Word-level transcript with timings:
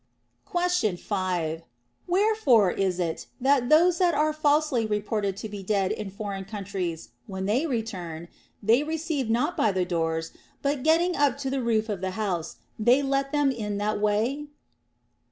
Question 0.45 0.97
5. 0.97 1.61
Wherefore 2.07 2.71
is 2.71 2.99
it 2.99 3.27
that 3.39 3.69
those 3.69 3.99
that 3.99 4.15
are 4.15 4.33
falsely 4.33 4.83
reported 4.83 5.37
to 5.37 5.47
be 5.47 5.61
dead 5.61 5.91
in 5.91 6.09
foreign 6.09 6.43
countries, 6.45 7.09
when 7.27 7.45
they 7.45 7.67
return, 7.67 8.27
they 8.63 8.81
receive 8.81 9.29
not 9.29 9.55
by 9.55 9.71
the 9.71 9.85
doors, 9.85 10.31
but 10.63 10.81
getting 10.81 11.15
up 11.15 11.37
to 11.37 11.51
the 11.51 11.61
roof 11.61 11.87
of 11.87 12.01
the 12.01 12.11
house, 12.17 12.55
they 12.79 13.03
let 13.03 13.31
them 13.31 13.51
in 13.51 13.77
that 13.77 13.99
way 14.01 14.47